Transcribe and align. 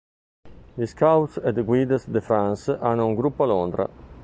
Gli 0.73 0.85
Scouts 0.87 1.39
et 1.43 1.63
Guides 1.63 2.07
de 2.07 2.21
France 2.21 2.71
hanno 2.75 3.05
un 3.05 3.13
gruppo 3.13 3.43
a 3.43 3.45
Londra. 3.45 3.87